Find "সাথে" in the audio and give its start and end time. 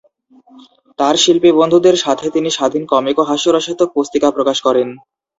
1.95-2.25